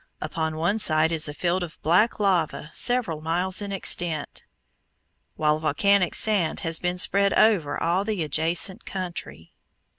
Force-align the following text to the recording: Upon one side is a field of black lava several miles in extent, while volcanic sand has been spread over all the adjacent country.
Upon 0.19 0.57
one 0.57 0.79
side 0.79 1.11
is 1.11 1.29
a 1.29 1.33
field 1.35 1.61
of 1.61 1.79
black 1.83 2.19
lava 2.19 2.71
several 2.73 3.21
miles 3.21 3.61
in 3.61 3.71
extent, 3.71 4.43
while 5.35 5.59
volcanic 5.59 6.15
sand 6.15 6.61
has 6.61 6.79
been 6.79 6.97
spread 6.97 7.33
over 7.33 7.77
all 7.79 8.03
the 8.03 8.23
adjacent 8.23 8.83
country. 8.83 9.53